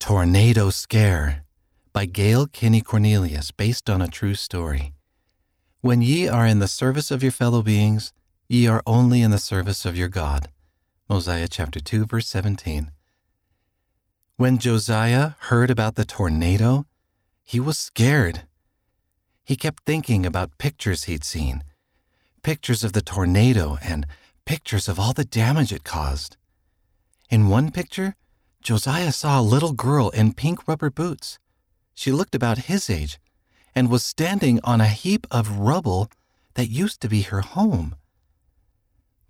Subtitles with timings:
[0.00, 1.44] Tornado Scare
[1.92, 4.94] by Gail Kinney Cornelius, based on a true story.
[5.82, 8.12] When ye are in the service of your fellow beings,
[8.48, 10.48] ye are only in the service of your God.
[11.08, 12.90] Mosiah chapter 2, verse 17.
[14.36, 16.86] When Josiah heard about the tornado,
[17.44, 18.44] he was scared.
[19.44, 21.62] He kept thinking about pictures he'd seen
[22.42, 24.06] pictures of the tornado and
[24.46, 26.38] pictures of all the damage it caused.
[27.28, 28.16] In one picture,
[28.62, 31.38] Josiah saw a little girl in pink rubber boots.
[31.94, 33.18] She looked about his age
[33.74, 36.10] and was standing on a heap of rubble
[36.54, 37.94] that used to be her home.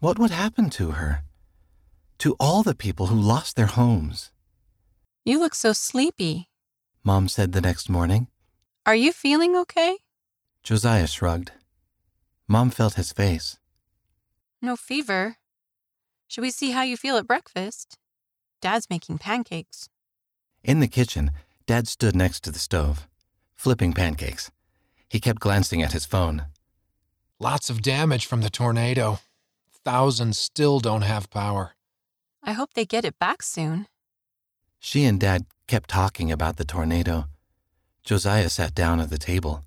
[0.00, 1.22] What would happen to her?
[2.18, 4.30] To all the people who lost their homes?
[5.24, 6.48] You look so sleepy.
[7.04, 8.28] Mom said the next morning.
[8.84, 9.98] Are you feeling okay?
[10.62, 11.52] Josiah shrugged.
[12.48, 13.58] Mom felt his face.
[14.60, 15.36] No fever.
[16.26, 17.99] Should we see how you feel at breakfast?
[18.60, 19.88] Dad's making pancakes.
[20.62, 21.30] In the kitchen,
[21.66, 23.08] Dad stood next to the stove,
[23.54, 24.50] flipping pancakes.
[25.08, 26.46] He kept glancing at his phone.
[27.38, 29.20] Lots of damage from the tornado.
[29.84, 31.74] Thousands still don't have power.
[32.42, 33.86] I hope they get it back soon.
[34.78, 37.26] She and Dad kept talking about the tornado.
[38.04, 39.64] Josiah sat down at the table.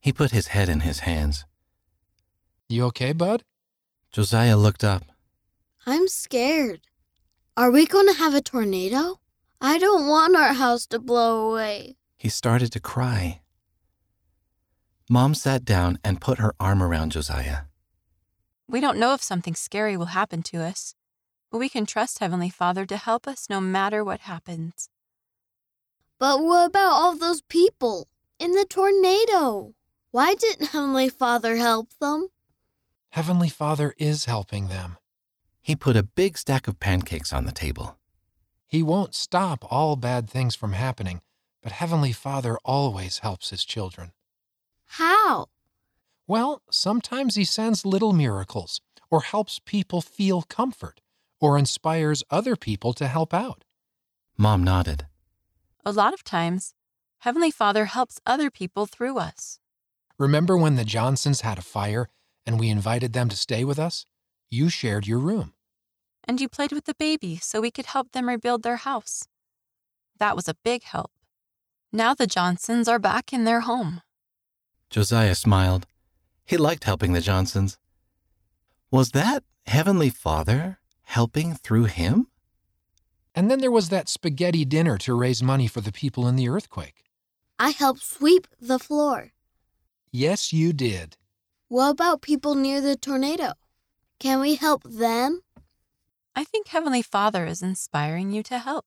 [0.00, 1.44] He put his head in his hands.
[2.68, 3.44] You okay, bud?
[4.12, 5.04] Josiah looked up.
[5.86, 6.87] I'm scared.
[7.58, 9.18] Are we going to have a tornado?
[9.60, 11.96] I don't want our house to blow away.
[12.16, 13.40] He started to cry.
[15.10, 17.62] Mom sat down and put her arm around Josiah.
[18.68, 20.94] We don't know if something scary will happen to us,
[21.50, 24.88] but we can trust Heavenly Father to help us no matter what happens.
[26.20, 28.06] But what about all those people
[28.38, 29.74] in the tornado?
[30.12, 32.28] Why didn't Heavenly Father help them?
[33.10, 34.96] Heavenly Father is helping them.
[35.68, 37.98] He put a big stack of pancakes on the table.
[38.66, 41.20] He won't stop all bad things from happening,
[41.62, 44.12] but Heavenly Father always helps His children.
[44.86, 45.48] How?
[46.26, 51.02] Well, sometimes He sends little miracles, or helps people feel comfort,
[51.38, 53.62] or inspires other people to help out.
[54.38, 55.06] Mom nodded.
[55.84, 56.72] A lot of times,
[57.18, 59.60] Heavenly Father helps other people through us.
[60.16, 62.08] Remember when the Johnsons had a fire
[62.46, 64.06] and we invited them to stay with us?
[64.48, 65.52] You shared your room.
[66.28, 69.26] And you played with the baby so we could help them rebuild their house.
[70.18, 71.10] That was a big help.
[71.90, 74.02] Now the Johnsons are back in their home.
[74.90, 75.86] Josiah smiled.
[76.44, 77.78] He liked helping the Johnsons.
[78.90, 82.26] Was that Heavenly Father helping through him?
[83.34, 86.48] And then there was that spaghetti dinner to raise money for the people in the
[86.48, 87.04] earthquake.
[87.58, 89.32] I helped sweep the floor.
[90.10, 91.16] Yes, you did.
[91.68, 93.52] What about people near the tornado?
[94.18, 95.42] Can we help them?
[96.38, 98.86] I think Heavenly Father is inspiring you to help.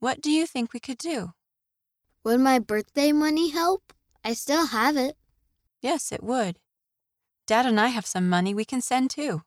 [0.00, 1.32] What do you think we could do?
[2.24, 3.94] Would my birthday money help?
[4.22, 5.16] I still have it.
[5.80, 6.58] Yes, it would.
[7.46, 9.40] Dad and I have some money we can send too.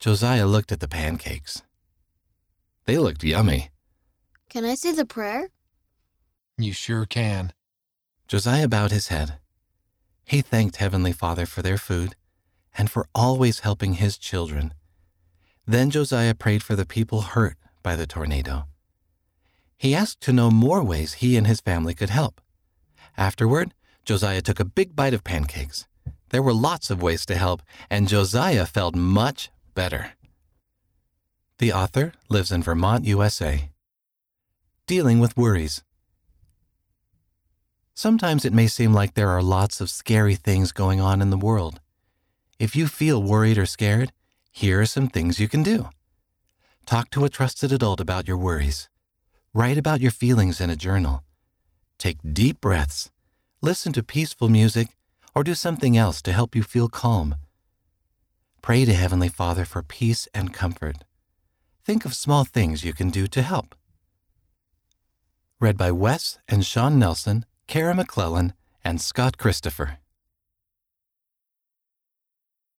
[0.00, 1.62] Josiah looked at the pancakes.
[2.86, 3.70] They looked yummy.
[4.48, 5.50] Can I say the prayer?
[6.58, 7.52] You sure can.
[8.26, 9.38] Josiah bowed his head.
[10.24, 12.16] He thanked Heavenly Father for their food
[12.76, 14.74] and for always helping his children.
[15.66, 18.64] Then Josiah prayed for the people hurt by the tornado.
[19.78, 22.40] He asked to know more ways he and his family could help.
[23.16, 25.86] Afterward, Josiah took a big bite of pancakes.
[26.30, 30.12] There were lots of ways to help, and Josiah felt much better.
[31.58, 33.70] The author lives in Vermont, USA.
[34.86, 35.82] Dealing with worries.
[37.94, 41.38] Sometimes it may seem like there are lots of scary things going on in the
[41.38, 41.80] world.
[42.58, 44.12] If you feel worried or scared,
[44.56, 45.88] here are some things you can do.
[46.86, 48.88] Talk to a trusted adult about your worries.
[49.52, 51.24] Write about your feelings in a journal.
[51.98, 53.10] Take deep breaths.
[53.60, 54.90] Listen to peaceful music
[55.34, 57.34] or do something else to help you feel calm.
[58.62, 60.98] Pray to Heavenly Father for peace and comfort.
[61.84, 63.74] Think of small things you can do to help.
[65.58, 68.52] Read by Wes and Sean Nelson, Kara McClellan,
[68.84, 69.98] and Scott Christopher.